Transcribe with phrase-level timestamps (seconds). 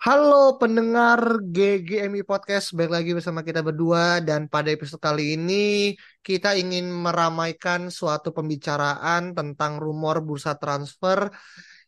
[0.00, 4.24] Halo pendengar GGMI Podcast, balik lagi bersama kita berdua.
[4.24, 5.92] Dan pada episode kali ini
[6.24, 11.28] kita ingin meramaikan suatu pembicaraan tentang rumor bursa transfer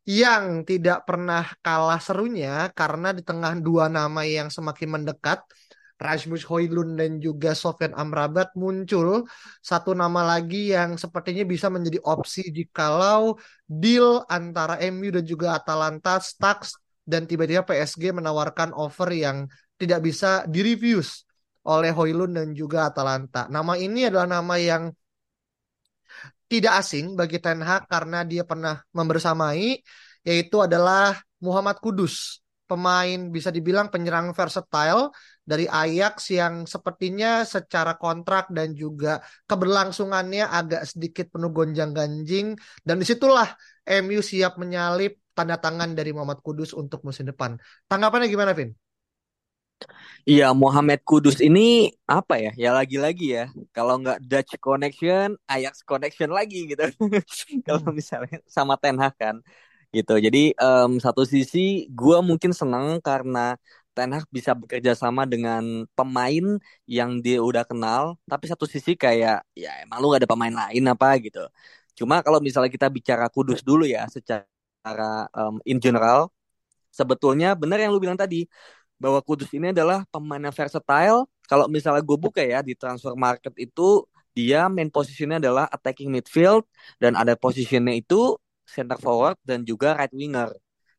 [0.05, 5.41] yang tidak pernah kalah serunya karena di tengah dua nama yang semakin mendekat
[5.97, 9.25] Rasmus Højlund dan juga Sofyan Amrabat muncul.
[9.65, 16.21] Satu nama lagi yang sepertinya bisa menjadi opsi jikalau deal antara MU dan juga Atalanta
[16.21, 21.27] stuck dan tiba-tiba PSG menawarkan offer yang tidak bisa direviews
[21.67, 23.47] oleh Hoylund dan juga Atalanta.
[23.51, 24.91] Nama ini adalah nama yang
[26.51, 29.81] tidak asing bagi Ten Hag karena dia pernah membersamai
[30.23, 35.11] yaitu adalah Muhammad Kudus, pemain bisa dibilang penyerang versatile
[35.43, 39.19] dari Ajax yang sepertinya secara kontrak dan juga
[39.51, 42.55] keberlangsungannya agak sedikit penuh gonjang-ganjing
[42.87, 43.51] dan di situlah
[44.07, 47.57] MU siap menyalip tanda tangan dari Muhammad Kudus untuk musim depan.
[47.91, 48.71] Tanggapannya gimana, Vin?
[50.29, 52.51] Iya, Muhammad Kudus ini apa ya?
[52.63, 53.43] Ya lagi-lagi ya.
[53.75, 56.83] Kalau nggak Dutch connection, Ajax connection lagi gitu.
[57.67, 59.37] Kalau misalnya sama Ten Hag kan,
[59.97, 60.13] gitu.
[60.27, 61.59] Jadi um, satu sisi
[61.91, 63.59] gue mungkin senang karena
[63.95, 65.63] Ten Hag bisa bekerja sama dengan
[65.99, 66.45] pemain
[66.87, 68.03] yang dia udah kenal.
[68.31, 71.43] Tapi satu sisi kayak ya emang lu gak ada pemain lain apa gitu.
[71.99, 74.47] Cuma kalau misalnya kita bicara Kudus dulu ya, secara
[74.83, 76.27] secara um, in general
[76.91, 78.51] sebetulnya benar yang lu bilang tadi
[78.99, 81.27] bahwa Kudus ini adalah pemain yang versatile.
[81.47, 84.03] Kalau misalnya gue buka ya di transfer market itu
[84.35, 86.67] dia main posisinya adalah attacking midfield
[86.99, 88.35] dan ada posisinya itu
[88.67, 90.51] center forward dan juga right winger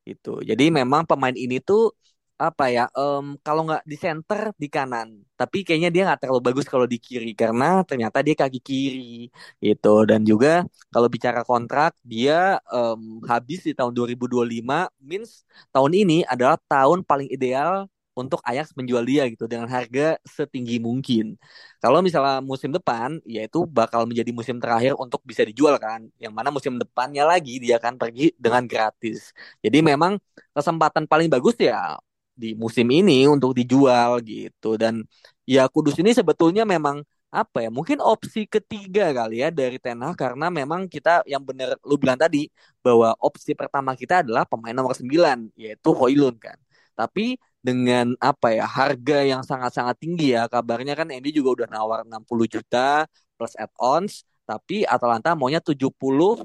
[0.08, 0.40] itu.
[0.44, 1.92] Jadi memang pemain ini tuh
[2.38, 6.66] apa ya um, kalau nggak di center di kanan tapi kayaknya dia nggak terlalu bagus
[6.68, 9.30] kalau di kiri karena ternyata dia kaki kiri
[9.64, 16.26] gitu dan juga kalau bicara kontrak dia um, habis di tahun 2025 means tahun ini
[16.26, 21.34] adalah tahun paling ideal untuk Ajax menjual dia gitu dengan harga setinggi mungkin.
[21.82, 26.06] Kalau misalnya musim depan, yaitu bakal menjadi musim terakhir untuk bisa dijual kan.
[26.22, 29.34] Yang mana musim depannya lagi dia akan pergi dengan gratis.
[29.66, 30.22] Jadi memang
[30.54, 31.98] kesempatan paling bagus ya
[32.34, 34.76] di musim ini untuk dijual gitu.
[34.82, 35.06] Dan
[35.46, 37.02] ya Kudus ini sebetulnya memang
[37.34, 41.74] apa ya mungkin opsi ketiga kali ya dari Ten Hag karena memang kita yang benar
[41.82, 42.46] lu bilang tadi
[42.86, 46.58] bahwa opsi pertama kita adalah pemain nomor 9 yaitu Hoylund kan.
[46.94, 52.00] Tapi dengan apa ya harga yang sangat-sangat tinggi ya kabarnya kan Andy juga udah nawar
[52.06, 53.08] 60 juta
[53.40, 56.44] plus add-ons tapi Atalanta maunya 70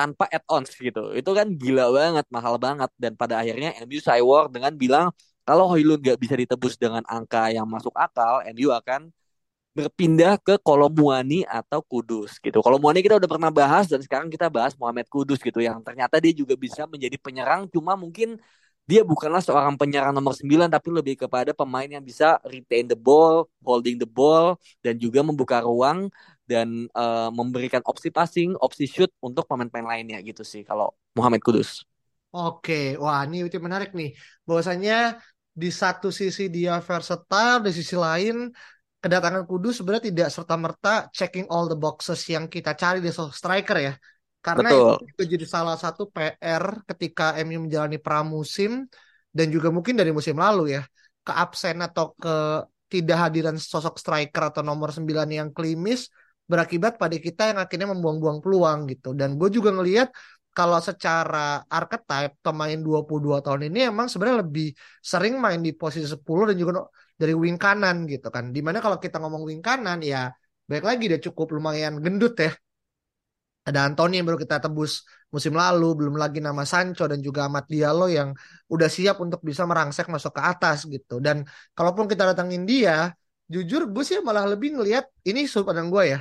[0.00, 1.12] tanpa add-ons gitu.
[1.12, 2.88] Itu kan gila banget, mahal banget.
[2.96, 5.06] Dan pada akhirnya MU Cywar dengan bilang
[5.44, 9.12] kalau Hoylund gak bisa ditebus dengan angka yang masuk akal, MU akan
[9.76, 12.58] berpindah ke Kolomuani atau Kudus gitu.
[12.64, 16.34] Kolomuani kita udah pernah bahas dan sekarang kita bahas Muhammad Kudus gitu yang ternyata dia
[16.34, 18.40] juga bisa menjadi penyerang cuma mungkin
[18.90, 23.46] dia bukanlah seorang penyerang nomor 9 tapi lebih kepada pemain yang bisa retain the ball,
[23.62, 26.10] holding the ball dan juga membuka ruang
[26.50, 31.86] dan uh, memberikan opsi passing, opsi shoot untuk pemain-pemain lainnya gitu sih kalau Muhammad Kudus.
[32.34, 34.10] Oke, wah ini itu menarik nih.
[34.42, 35.22] Bahwasanya
[35.54, 38.50] di satu sisi dia versatile, di sisi lain
[39.00, 43.94] kedatangan Kudus sebenarnya tidak serta-merta checking all the boxes yang kita cari di striker ya.
[44.40, 44.92] Karena Betul.
[44.96, 48.88] itu juga jadi salah satu PR ketika MU menjalani pramusim
[49.32, 50.82] dan juga mungkin dari musim lalu ya.
[51.20, 56.08] Keabsen atau ketidakhadiran sosok striker atau nomor 9 yang klimis
[56.50, 59.08] berakibat pada kita yang akhirnya membuang-buang peluang gitu.
[59.18, 60.08] Dan gue juga ngelihat
[60.56, 64.66] kalau secara archetype pemain 22 tahun ini emang sebenarnya lebih
[65.10, 66.72] sering main di posisi 10 dan juga
[67.20, 68.44] dari wing kanan gitu kan.
[68.54, 70.28] Di mana kalau kita ngomong wing kanan ya
[70.70, 72.50] baik lagi dia cukup lumayan gendut ya
[73.60, 77.68] ada Anthony yang baru kita tebus musim lalu, belum lagi nama Sancho dan juga Amat
[77.68, 78.32] Diallo yang
[78.72, 81.20] udah siap untuk bisa merangsek masuk ke atas gitu.
[81.20, 81.44] Dan
[81.76, 83.12] kalaupun kita datangin dia,
[83.46, 86.18] jujur gue sih malah lebih ngelihat ini sudut pandang gue ya.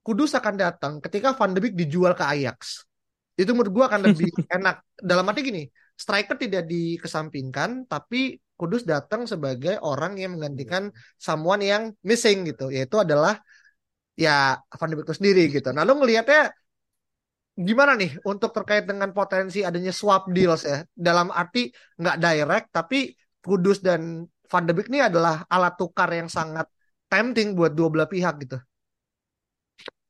[0.00, 2.88] Kudus akan datang ketika Van de Beek dijual ke Ajax.
[3.36, 4.80] Itu menurut gue akan lebih enak.
[4.96, 5.62] Dalam arti gini,
[5.96, 13.00] striker tidak dikesampingkan, tapi Kudus datang sebagai orang yang menggantikan someone yang missing gitu, yaitu
[13.00, 13.40] adalah
[14.12, 15.72] ya Van de Beek itu sendiri gitu.
[15.72, 16.52] Nah lu ngelihatnya
[17.56, 23.16] gimana nih untuk terkait dengan potensi adanya swap deals ya dalam arti nggak direct tapi
[23.40, 26.68] Kudus dan Van de Beek ini adalah alat tukar yang sangat
[27.08, 28.60] tempting buat dua belah pihak gitu.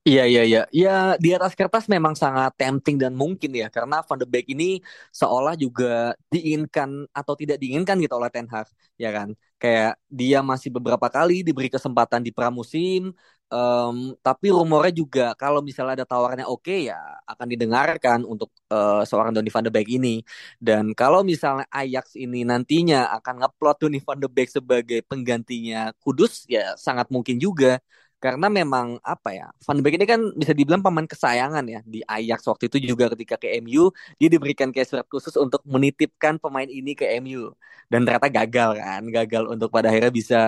[0.08, 0.60] Iya iya iya.
[0.80, 0.90] Ya
[1.22, 4.64] di atas kertas memang sangat tempting dan mungkin ya karena Van de Beek ini
[5.12, 8.64] seolah juga diinginkan atau tidak diinginkan gitu oleh Ten Hag,
[8.96, 9.28] ya kan?
[9.60, 13.12] Kayak dia masih beberapa kali diberi kesempatan di pramusim,
[13.52, 16.96] um, tapi rumornya juga kalau misalnya ada tawarannya oke ya
[17.28, 20.24] akan didengarkan untuk uh, seorang Donny Van de Beek ini.
[20.56, 26.48] Dan kalau misalnya Ajax ini nantinya akan ngeplot Donny Van de Beek sebagai penggantinya Kudus
[26.48, 27.76] ya sangat mungkin juga
[28.20, 31.80] karena memang apa ya Van de Beek ini kan bisa dibilang pemain kesayangan ya.
[31.88, 33.88] Di Ajax waktu itu juga ketika ke MU
[34.20, 37.50] dia diberikan kayak surat khusus untuk menitipkan pemain ini ke MU
[37.90, 40.40] dan ternyata gagal kan gagal untuk pada akhirnya bisa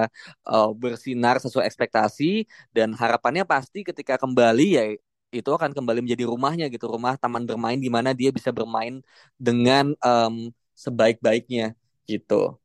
[0.46, 2.44] uh, bersinar sesuai ekspektasi.
[2.76, 4.84] Dan harapannya pasti ketika kembali ya
[5.32, 6.86] itu akan kembali menjadi rumahnya gitu.
[6.92, 9.00] Rumah taman bermain di mana dia bisa bermain
[9.40, 11.74] dengan um, sebaik-baiknya
[12.04, 12.62] gitu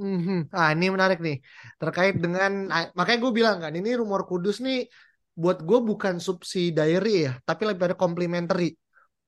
[0.00, 1.36] Hmm, ah ini menarik nih.
[1.80, 2.50] Terkait dengan
[2.96, 4.88] makanya gue bilang kan ini rumor kudus nih
[5.36, 8.64] buat gue bukan subsidiary ya tapi lebih ada complementary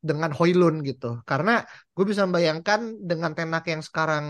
[0.09, 1.21] dengan Hoylun gitu.
[1.29, 1.61] Karena
[1.95, 2.81] gue bisa membayangkan
[3.11, 4.25] dengan tenak yang sekarang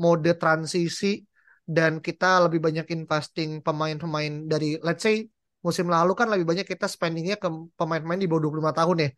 [0.00, 1.20] mode transisi
[1.76, 5.16] dan kita lebih banyak investing pemain-pemain dari let's say
[5.60, 9.10] musim lalu kan lebih banyak kita spendingnya ke pemain-pemain di bawah 25 tahun ya.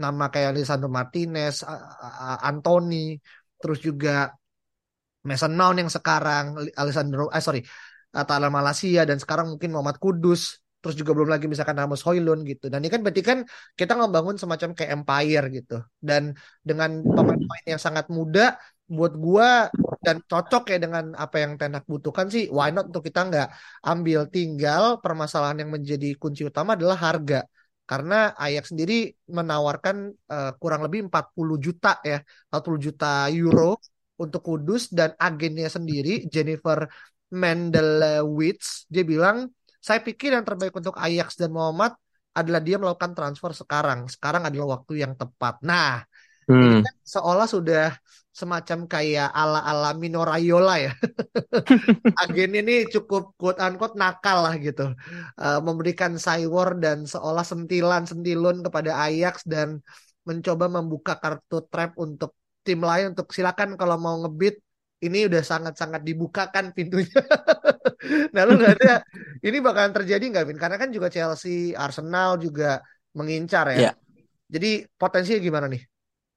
[0.00, 1.60] Nama kayak Lisandro Martinez,
[2.48, 3.20] Anthony
[3.60, 4.32] terus juga
[5.24, 6.44] Mason Mount yang sekarang
[6.76, 7.60] Alessandro eh sorry
[8.14, 12.68] Talan Malaysia dan sekarang mungkin Muhammad Kudus terus juga belum lagi misalkan Ramos Hoylun gitu.
[12.68, 13.38] Dan ini kan berarti kan
[13.72, 15.80] kita ngebangun semacam kayak empire gitu.
[15.96, 19.72] Dan dengan pemain-pemain yang sangat muda buat gua
[20.04, 23.48] dan cocok ya dengan apa yang Tenak butuhkan sih why not untuk kita nggak
[23.80, 24.28] ambil?
[24.28, 27.48] Tinggal permasalahan yang menjadi kunci utama adalah harga.
[27.88, 29.96] Karena Ajax sendiri menawarkan
[30.32, 33.80] uh, kurang lebih 40 juta ya 40 juta euro
[34.20, 36.86] untuk Kudus dan agennya sendiri Jennifer
[37.34, 39.50] Mendelewitz dia bilang
[39.84, 41.92] saya pikir yang terbaik untuk Ajax dan Muhammad
[42.34, 44.10] adalah dia melakukan transfer sekarang.
[44.10, 45.60] Sekarang adalah waktu yang tepat.
[45.60, 46.02] Nah
[46.50, 46.62] hmm.
[46.62, 47.94] ini kan seolah sudah
[48.34, 50.92] semacam kayak ala ala Mino Raiola ya.
[52.26, 54.90] Agen ini cukup quote unquote nakal lah gitu.
[55.38, 59.78] Uh, memberikan cywar dan seolah sentilan sentilun kepada Ajax dan
[60.26, 64.64] mencoba membuka kartu trap untuk tim lain untuk silakan kalau mau ngebit
[65.04, 67.12] ini udah sangat-sangat dibukakan pintunya.
[68.34, 69.04] nah lu ada
[69.44, 70.58] ini bakalan terjadi nggak Vin?
[70.58, 72.80] Karena kan juga Chelsea, Arsenal juga
[73.12, 73.92] mengincar ya.
[73.92, 73.94] Yeah.
[74.48, 75.82] Jadi potensinya gimana nih?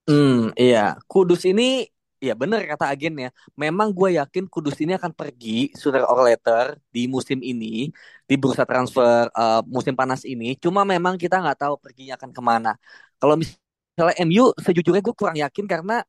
[0.08, 1.00] Hmm, iya.
[1.08, 1.88] Kudus ini
[2.20, 3.30] ya benar kata agen ya.
[3.56, 7.92] Memang gue yakin Kudus ini akan pergi sooner or later di musim ini
[8.28, 10.60] di bursa transfer uh, musim panas ini.
[10.60, 12.72] Cuma memang kita nggak tahu perginya akan ke mana.
[13.16, 16.04] Kalau misalnya MU sejujurnya gue kurang yakin karena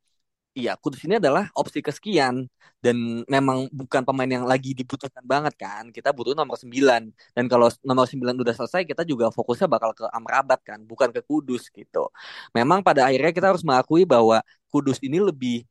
[0.59, 2.51] Iya, Kudus ini adalah opsi kesekian
[2.83, 2.97] dan
[3.31, 5.85] memang bukan pemain yang lagi dibutuhkan banget kan.
[5.95, 10.05] Kita butuh nomor 9 dan kalau nomor 9 udah selesai kita juga fokusnya bakal ke
[10.11, 12.11] Amrabat kan, bukan ke Kudus gitu.
[12.59, 15.63] Memang pada akhirnya kita harus mengakui bahwa Kudus ini lebih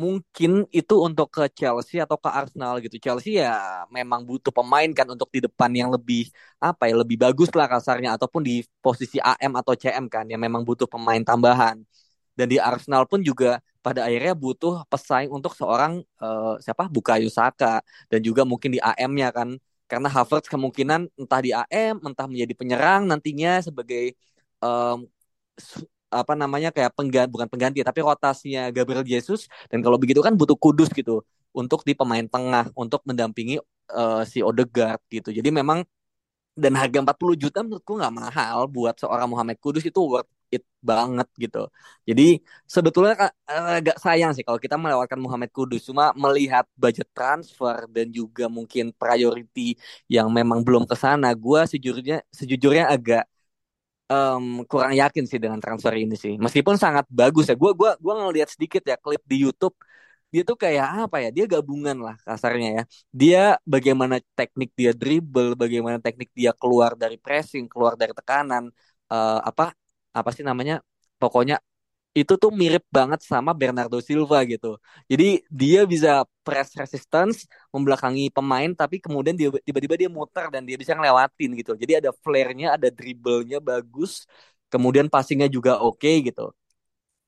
[0.00, 2.96] mungkin itu untuk ke Chelsea atau ke Arsenal gitu.
[3.00, 6.28] Chelsea ya memang butuh pemain kan untuk di depan yang lebih
[6.60, 10.62] apa ya, lebih bagus lah kasarnya ataupun di posisi AM atau CM kan yang memang
[10.68, 11.80] butuh pemain tambahan.
[12.36, 16.86] Dan di Arsenal pun juga pada akhirnya butuh pesaing untuk seorang uh, siapa?
[16.92, 17.80] Bukayo Saka.
[18.12, 19.56] Dan juga mungkin di AM-nya kan.
[19.88, 24.18] Karena Havertz kemungkinan entah di AM entah menjadi penyerang nantinya sebagai
[24.58, 25.06] um,
[26.10, 29.48] apa namanya kayak pengganti bukan pengganti tapi rotasinya Gabriel Jesus.
[29.70, 31.22] Dan kalau begitu kan butuh kudus gitu
[31.56, 33.62] untuk di pemain tengah untuk mendampingi
[33.94, 35.30] uh, si Odegaard gitu.
[35.32, 35.86] Jadi memang
[36.56, 39.84] dan harga 40 juta menurutku nggak mahal buat seorang Muhammad Kudus.
[39.84, 41.58] Itu worth it banget gitu.
[42.08, 42.22] Jadi
[42.74, 43.14] sebetulnya
[43.46, 45.82] agak sayang sih kalau kita melewatkan Muhammad Kudus.
[45.88, 49.76] Cuma melihat budget transfer dan juga mungkin priority
[50.14, 53.22] yang memang belum ke sana, gue sejujurnya sejujurnya agak
[54.12, 56.34] um, kurang yakin sih dengan transfer ini sih.
[56.44, 57.54] Meskipun sangat bagus ya.
[57.58, 59.74] Gue gua gua ngeliat sedikit ya klip di YouTube
[60.32, 61.28] dia tuh kayak apa ya?
[61.36, 62.82] Dia gabungan lah kasarnya ya.
[63.20, 68.64] Dia bagaimana teknik dia dribble, bagaimana teknik dia keluar dari pressing, keluar dari tekanan,
[69.12, 69.72] uh, apa
[70.18, 70.74] apa sih namanya?
[71.20, 71.56] Pokoknya
[72.16, 74.80] itu tuh mirip banget sama Bernardo Silva gitu.
[75.04, 80.80] Jadi dia bisa press resistance, membelakangi pemain, tapi kemudian dia tiba-tiba dia muter dan dia
[80.80, 81.72] bisa ngelewatin gitu.
[81.76, 84.24] Jadi ada flare-nya, ada dribble-nya bagus,
[84.72, 86.56] kemudian passingnya juga oke okay, gitu.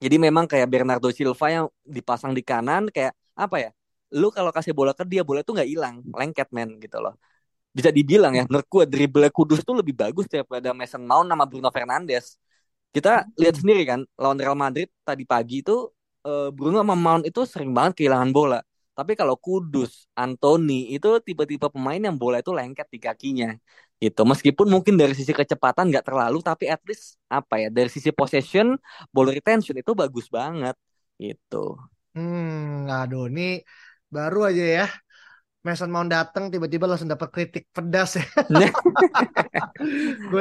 [0.00, 3.70] Jadi memang kayak Bernardo Silva yang dipasang di kanan kayak apa ya?
[4.16, 7.12] Lu kalau kasih bola ke dia, bola tuh nggak hilang, lengket men gitu loh.
[7.76, 11.68] Bisa dibilang ya, menurut gue dribble Kudus tuh lebih bagus daripada Mason Mount sama Bruno
[11.68, 12.40] Fernandes.
[12.94, 15.92] Kita lihat sendiri kan, lawan Real Madrid tadi pagi itu
[16.24, 18.58] eh, Bruno sama Mount itu sering banget kehilangan bola.
[18.98, 23.48] Tapi kalau Kudus, Anthony itu tipe-tipe pemain yang bola itu lengket di kakinya
[24.02, 24.22] gitu.
[24.26, 28.74] Meskipun mungkin dari sisi kecepatan nggak terlalu tapi at least apa ya dari sisi possession
[29.14, 30.74] ball retention itu bagus banget
[31.22, 31.78] gitu.
[32.14, 33.42] Hmm aduh ini
[34.14, 34.84] baru aja ya
[35.68, 38.24] Mason Mount datang tiba-tiba langsung dapat kritik pedas ya.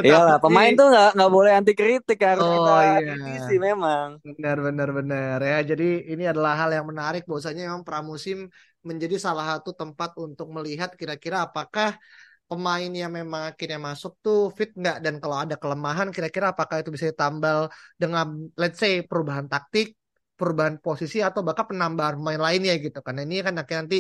[0.08, 2.98] Iya lah, pemain tuh nggak nggak boleh anti kritik harus oh, kita iya.
[2.98, 4.18] kritisi memang.
[4.26, 5.58] Benar benar benar ya.
[5.62, 8.50] Jadi ini adalah hal yang menarik bahwasanya memang pramusim
[8.82, 12.00] menjadi salah satu tempat untuk melihat kira-kira apakah
[12.48, 16.90] pemain yang memang akhirnya masuk tuh fit nggak dan kalau ada kelemahan kira-kira apakah itu
[16.96, 17.68] bisa ditambal
[18.00, 20.00] dengan let's say perubahan taktik,
[20.40, 23.00] perubahan posisi atau bahkan penambahan pemain lainnya gitu.
[23.04, 24.00] Karena ini kan akhirnya nanti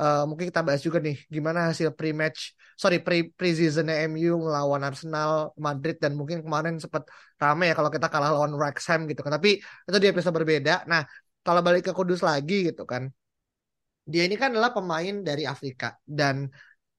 [0.00, 5.52] uh, mungkin kita bahas juga nih gimana hasil pre-match, sorry pre pre-season MU melawan Arsenal,
[5.60, 7.04] Madrid dan mungkin kemarin sempat
[7.36, 9.32] ramai ya kalau kita kalah lawan Wrexham gitu kan.
[9.36, 10.88] Tapi itu dia bisa berbeda.
[10.90, 11.04] Nah
[11.44, 13.12] kalau balik ke Kudus lagi gitu kan,
[14.08, 16.48] dia ini kan adalah pemain dari Afrika dan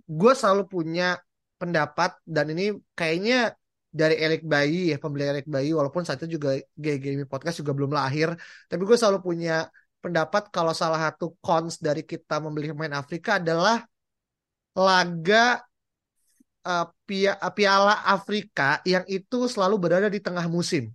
[0.06, 1.18] gue selalu punya
[1.62, 3.54] pendapat dan ini kayaknya
[3.92, 7.92] dari Erik Bayi ya pembeli Erik Bayi walaupun saat itu juga GGMI podcast juga belum
[7.92, 8.32] lahir
[8.72, 9.68] tapi gue selalu punya
[10.02, 13.86] pendapat kalau salah satu cons dari kita membeli pemain Afrika adalah
[14.74, 15.62] laga
[16.66, 16.88] uh,
[17.54, 20.90] piala Afrika yang itu selalu berada di tengah musim.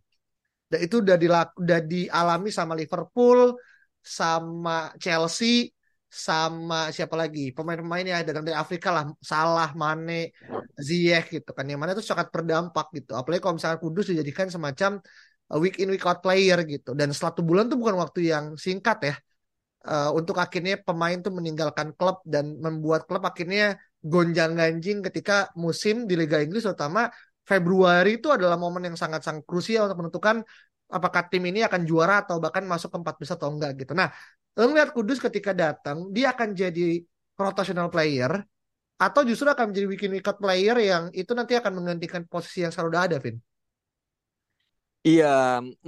[0.67, 3.55] Dan itu udah, dilaku, udah dialami sama Liverpool
[4.03, 5.71] sama Chelsea
[6.11, 7.55] sama siapa lagi?
[7.55, 10.35] Pemain-pemain yang datang dari Afrika lah Salah, Mane,
[10.75, 11.67] Ziyech gitu kan.
[11.71, 13.15] Yang mana itu sangat berdampak gitu.
[13.15, 14.99] Apalagi kalau misalnya Kudus dijadikan semacam
[15.63, 19.15] week in week out player gitu dan satu bulan tuh bukan waktu yang singkat ya
[19.87, 26.15] uh, untuk akhirnya pemain tuh meninggalkan klub dan membuat klub akhirnya gonjang-ganjing ketika musim di
[26.19, 27.11] Liga Inggris terutama
[27.47, 30.43] Februari itu adalah momen yang sangat-sangat krusial untuk menentukan
[30.91, 33.95] apakah tim ini akan juara atau bahkan masuk ke empat besar atau enggak gitu.
[33.95, 34.11] Nah,
[34.57, 37.05] Lo ngeliat Kudus ketika datang, dia akan jadi
[37.37, 38.41] rotational player
[38.97, 42.97] atau justru akan menjadi weekend wicket player yang itu nanti akan menggantikan posisi yang selalu
[42.97, 43.37] ada, Vin?
[45.07, 45.27] Iya,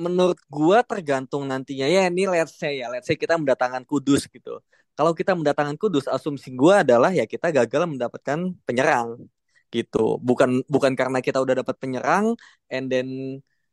[0.05, 2.07] menurut gua tergantung nantinya ya.
[2.07, 4.63] Ini let's say ya, let's say kita mendatangkan Kudus gitu.
[4.95, 9.27] Kalau kita mendatangkan Kudus, asumsi gua adalah ya kita gagal mendapatkan penyerang
[9.75, 10.23] gitu.
[10.23, 12.39] Bukan bukan karena kita udah dapat penyerang,
[12.71, 13.09] and then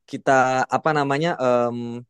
[0.10, 2.02] kita apa namanya um,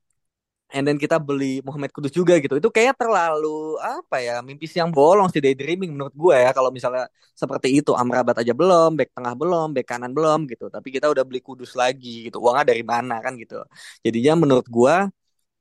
[0.74, 2.58] and then kita beli Muhammad Kudus juga gitu.
[2.58, 7.06] Itu kayak terlalu apa ya, mimpi siang bolong sih daydreaming menurut gue ya kalau misalnya
[7.38, 7.92] seperti itu.
[7.94, 10.66] Amrabat aja belum, back tengah belum, back kanan belum gitu.
[10.74, 12.38] Tapi kita udah beli Kudus lagi gitu.
[12.44, 13.62] Uangnya dari mana kan gitu.
[14.06, 14.96] Jadinya menurut gue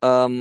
[0.04, 0.34] um,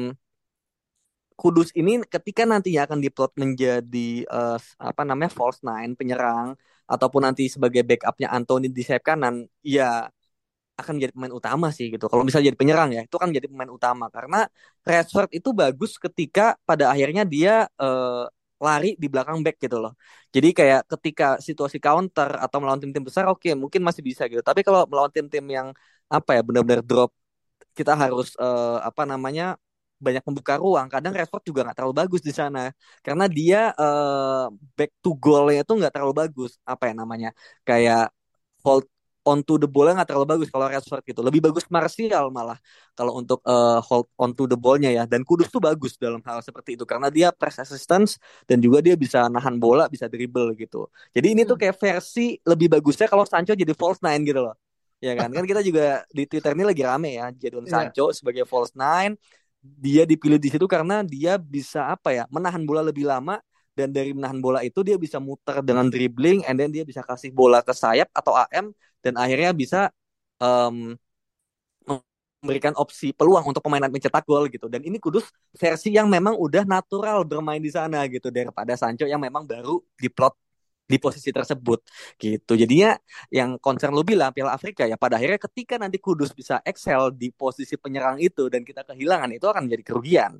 [1.34, 6.53] Kudus ini ketika nantinya akan diplot menjadi uh, apa namanya false nine penyerang
[6.86, 10.08] ataupun nanti sebagai backupnya Anthony di sayap kanan, ya
[10.80, 12.06] akan menjadi pemain utama sih gitu.
[12.12, 14.38] Kalau misalnya jadi penyerang ya, itu kan menjadi pemain utama karena
[14.82, 18.25] Rashford itu bagus ketika pada akhirnya dia uh,
[18.58, 19.94] lari di belakang back gitu loh.
[20.36, 24.42] Jadi kayak ketika situasi counter atau melawan tim-tim besar oke okay, mungkin masih bisa gitu.
[24.42, 25.68] Tapi kalau melawan tim-tim yang
[26.10, 27.12] apa ya benar-benar drop
[27.77, 29.44] kita harus uh, apa namanya
[30.06, 30.88] banyak membuka ruang.
[30.94, 32.60] Kadang Rashford juga nggak terlalu bagus di sana
[33.06, 36.51] karena dia uh, back to goalnya itu nggak terlalu bagus.
[36.72, 37.30] Apa ya namanya?
[37.68, 38.12] Kayak
[38.63, 38.86] hold
[39.24, 41.24] onto the ball nggak terlalu bagus kalau Rashford gitu.
[41.24, 42.60] Lebih bagus Martial malah
[42.94, 45.03] kalau untuk uh, hold onto the ball-nya ya.
[45.08, 48.94] Dan Kudus tuh bagus dalam hal seperti itu karena dia press assistance dan juga dia
[49.00, 50.92] bisa nahan bola, bisa dribble gitu.
[51.15, 51.63] Jadi ini tuh hmm.
[51.63, 54.56] kayak versi lebih bagusnya kalau Sancho jadi false nine gitu loh.
[55.03, 55.32] Ya kan?
[55.36, 57.92] kan kita juga di Twitter ini lagi rame ya Jadon yeah.
[57.92, 59.15] Sancho sebagai false nine.
[59.63, 62.24] Dia dipilih di situ karena dia bisa apa ya?
[62.27, 63.39] menahan bola lebih lama
[63.74, 67.34] dan dari menahan bola itu dia bisa muter dengan dribbling and then dia bisa kasih
[67.34, 68.70] bola ke sayap atau AM
[69.03, 69.89] dan akhirnya bisa
[70.39, 70.94] um,
[72.44, 76.68] memberikan opsi peluang untuk pemain mencetak gol gitu dan ini Kudus versi yang memang udah
[76.68, 80.36] natural bermain di sana gitu daripada Sancho yang memang baru diplot
[80.84, 81.80] di posisi tersebut
[82.20, 82.53] gitu.
[82.60, 82.94] Jadinya
[83.32, 87.32] yang concern lu bilang Piala Afrika ya pada akhirnya ketika nanti Kudus bisa excel di
[87.32, 90.32] posisi penyerang itu dan kita kehilangan itu akan menjadi kerugian.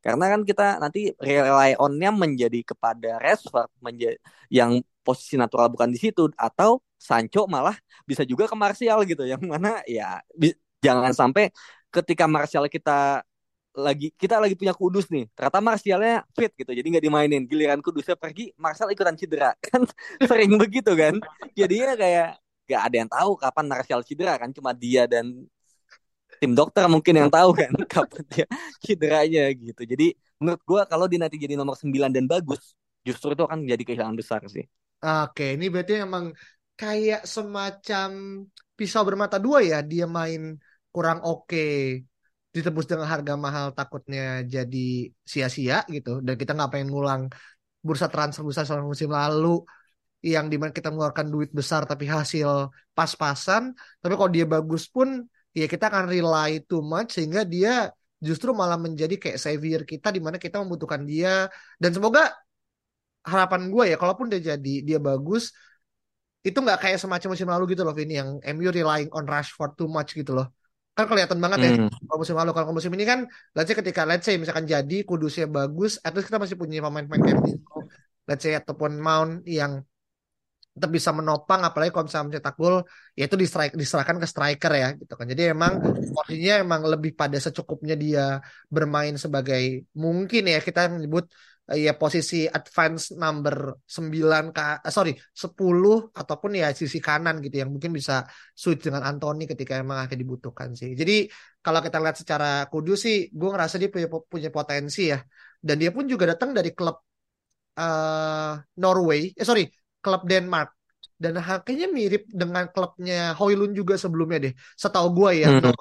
[0.00, 4.16] Karena kan kita nanti rely on-nya menjadi kepada Rashford menjadi
[4.48, 7.76] yang posisi natural bukan di situ atau Sancho malah
[8.08, 9.28] bisa juga ke Martial gitu.
[9.28, 10.24] Yang mana ya
[10.80, 11.52] jangan sampai
[11.92, 13.20] ketika Martial kita
[13.70, 17.42] lagi kita lagi punya kudus nih ternyata Martialnya fit gitu jadi nggak dimainin.
[17.44, 19.52] Giliran kudusnya pergi Martial ikutan cedera.
[19.68, 19.84] Kan
[20.24, 21.20] sering begitu kan.
[21.52, 22.40] Jadinya kayak
[22.70, 25.26] nggak ada yang tahu kapan Martial cedera kan cuma dia dan
[26.40, 28.46] tim dokter mungkin yang tahu kan kapan dia
[28.80, 29.82] cederanya gitu.
[29.84, 32.72] Jadi menurut gue kalau dia nanti jadi nomor 9 dan bagus
[33.04, 34.64] justru itu akan menjadi kehilangan besar sih.
[35.04, 36.32] Oke ini berarti emang
[36.80, 38.10] kayak semacam
[38.72, 40.56] pisau bermata dua ya dia main
[40.88, 41.60] kurang oke
[42.50, 46.24] ditebus dengan harga mahal takutnya jadi sia-sia gitu.
[46.24, 47.22] Dan kita nggak pengen ngulang
[47.86, 49.62] bursa transfer besar selama musim lalu
[50.20, 53.72] yang di mana kita mengeluarkan duit besar tapi hasil pas-pasan.
[54.02, 55.24] Tapi kalau dia bagus pun
[55.56, 57.90] ya kita akan rely too much sehingga dia
[58.20, 61.48] justru malah menjadi kayak savior kita di mana kita membutuhkan dia
[61.80, 62.30] dan semoga
[63.24, 65.52] harapan gue ya kalaupun dia jadi dia bagus
[66.40, 69.88] itu nggak kayak semacam musim lalu gitu loh Vini yang MU relying on Rashford too
[69.88, 70.52] much gitu loh
[70.96, 71.88] kan kelihatan banget ya hmm.
[72.08, 73.24] kalau musim lalu kalau musim ini kan
[73.56, 77.22] let's say ketika let's say misalkan jadi kudusnya bagus at least kita masih punya pemain-pemain
[77.24, 77.40] kayak
[78.28, 79.80] let's say ataupun Mount yang
[80.80, 82.80] tetap bisa menopang apalagi kalau misalnya mencetak gol
[83.12, 83.36] ya itu
[83.76, 85.76] diserahkan ke striker ya gitu kan jadi emang
[86.16, 88.40] porsinya emang lebih pada secukupnya dia
[88.72, 91.28] bermain sebagai mungkin ya kita menyebut
[91.70, 95.54] ya posisi advance number 9 ke uh, sorry 10
[96.10, 100.74] ataupun ya sisi kanan gitu yang mungkin bisa switch dengan Anthony ketika emang akan dibutuhkan
[100.74, 100.98] sih.
[100.98, 101.30] Jadi
[101.62, 105.22] kalau kita lihat secara kudus sih gue ngerasa dia punya punya potensi ya.
[105.60, 106.96] Dan dia pun juga datang dari klub
[107.78, 109.68] uh, Norway, eh sorry,
[110.00, 110.72] klub Denmark.
[111.20, 114.54] Dan kayaknya mirip dengan klubnya Hoylund juga sebelumnya deh.
[114.72, 115.72] Setahu gue ya, hmm.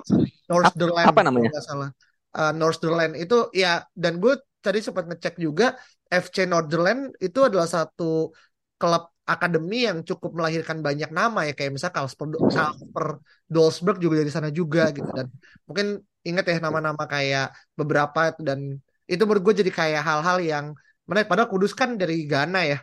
[0.51, 1.07] Northderland.
[1.07, 1.49] Apa namanya?
[1.63, 1.89] salah.
[2.29, 5.73] Uh, Northderland itu ya dan gue tadi sempat ngecek juga
[6.05, 8.29] FC Northern itu adalah satu
[8.77, 13.05] klub akademi yang cukup melahirkan banyak nama ya kayak misalnya Kasper, Kasper
[13.45, 15.29] Dolsberg juga dari sana juga gitu dan
[15.69, 20.65] mungkin ingat ya nama-nama kayak beberapa dan itu menurut gue jadi kayak hal-hal yang
[21.05, 22.77] menarik padahal Kudus kan dari Ghana ya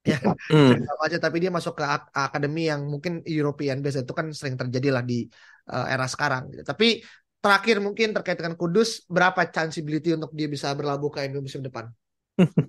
[0.00, 0.88] ya hmm.
[1.04, 4.88] aja tapi dia masuk ke ak akademi yang mungkin European base itu kan sering terjadi
[4.96, 5.28] lah di
[5.68, 6.64] uh, era sekarang gitu.
[6.64, 7.04] tapi
[7.40, 11.88] terakhir mungkin terkait dengan Kudus, berapa chanceability untuk dia bisa berlabuh ke MU musim depan?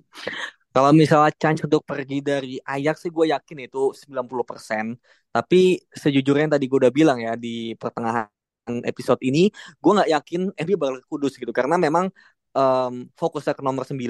[0.72, 4.96] Kalau misalnya chance untuk pergi dari Ajax sih gue yakin itu 90%.
[5.28, 8.32] Tapi sejujurnya yang tadi gue udah bilang ya di pertengahan
[8.88, 11.52] episode ini, gue nggak yakin MU bakal kudus gitu.
[11.52, 12.08] Karena memang
[12.56, 14.00] um, fokusnya ke nomor 9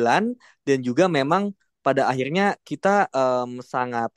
[0.62, 1.50] dan juga memang
[1.82, 4.10] pada akhirnya kita um, sangat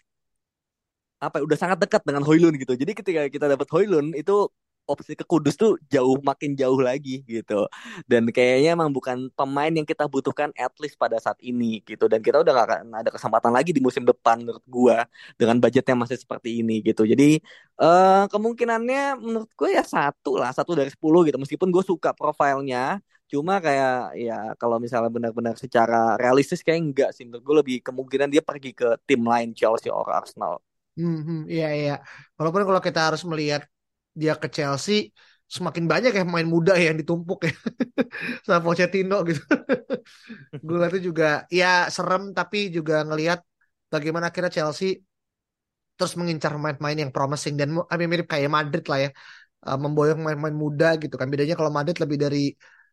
[1.19, 2.77] apa ya, udah sangat dekat dengan Hoylun gitu.
[2.77, 4.47] Jadi ketika kita dapat Hoylun itu
[4.85, 7.65] opsi ke Kudus tuh jauh makin jauh lagi gitu.
[8.05, 12.05] Dan kayaknya emang bukan pemain yang kita butuhkan at least pada saat ini gitu.
[12.05, 15.09] Dan kita udah gak akan ada kesempatan lagi di musim depan menurut gua
[15.41, 17.01] dengan budget yang masih seperti ini gitu.
[17.01, 17.41] Jadi
[17.81, 21.41] uh, kemungkinannya menurut gue ya satu lah, satu dari sepuluh gitu.
[21.41, 23.91] Meskipun gue suka profilnya, cuma kayak
[24.25, 27.23] ya kalau misalnya benar-benar secara realistis kayak enggak sih.
[27.25, 30.53] Menurut gue lebih kemungkinan dia pergi ke tim lain Chelsea atau Arsenal.
[30.97, 31.93] Hmm, hmm, iya iya.
[32.37, 33.61] Walaupun kalau kita harus melihat
[34.21, 35.11] dia ke Chelsea
[35.55, 37.53] semakin banyak ya pemain muda ya yang ditumpuk ya
[38.45, 39.41] sama Pochettino gitu.
[40.65, 41.25] gue lihat juga
[41.59, 43.39] ya serem tapi juga ngelihat
[43.93, 44.87] bagaimana akhirnya Chelsea
[45.95, 47.69] terus mengincar pemain-pemain yang promising dan
[48.11, 49.09] mirip kayak Madrid lah ya
[49.67, 52.39] uh, memboyong pemain-pemain muda gitu kan bedanya kalau Madrid lebih dari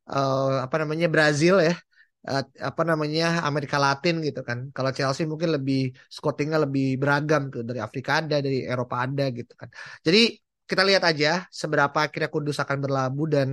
[0.09, 1.75] uh, apa namanya Brazil ya.
[2.23, 4.71] Uh, apa namanya Amerika Latin gitu kan.
[4.77, 7.63] Kalau Chelsea mungkin lebih scoutingnya lebih beragam tuh.
[7.67, 9.69] Dari Afrika ada dari Eropa ada gitu kan.
[10.07, 10.39] Jadi
[10.71, 13.49] kita lihat aja seberapa akhirnya Kudus akan berlabuh dan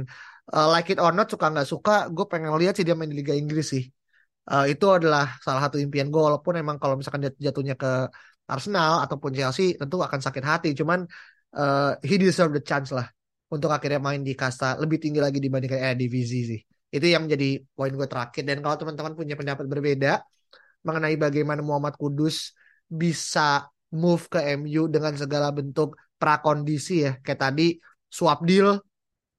[0.54, 3.18] uh, like it or not suka nggak suka gue pengen lihat sih dia main di
[3.22, 3.84] Liga Inggris sih.
[4.50, 8.10] Uh, itu adalah salah satu impian gue walaupun emang kalau misalkan dia jatuhnya ke
[8.50, 10.70] Arsenal ataupun Chelsea tentu akan sakit hati.
[10.74, 11.06] Cuman
[11.54, 13.06] uh, he deserve the chance lah
[13.50, 16.60] untuk akhirnya main di kasta lebih tinggi lagi dibandingkan eh, divisi sih.
[16.90, 18.44] Itu yang menjadi poin gue terakhir.
[18.46, 20.22] Dan kalau teman-teman punya pendapat berbeda
[20.86, 22.56] mengenai bagaimana Muhammad Kudus
[22.90, 27.68] bisa move ke MU dengan segala bentuk prakondisi ya kayak tadi
[28.10, 28.78] swap deal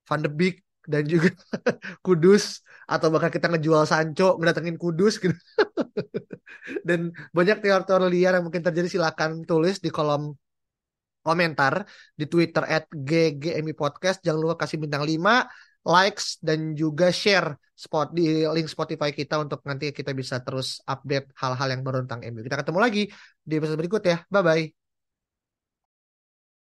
[0.06, 1.30] Van de Beek dan juga
[2.04, 5.34] Kudus atau bahkan kita ngejual Sancho ngedatengin Kudus gitu.
[6.86, 10.34] Dan banyak teori-teori liar yang mungkin terjadi silakan tulis di kolom
[11.20, 11.84] komentar
[12.16, 15.16] di Twitter at GGMI Podcast jangan lupa kasih bintang 5
[15.84, 21.32] likes dan juga share spot di link Spotify kita untuk nanti kita bisa terus update
[21.40, 22.44] hal-hal yang baru tentang MU.
[22.44, 23.02] Kita ketemu lagi
[23.40, 24.20] di episode berikut ya.
[24.28, 24.79] Bye bye.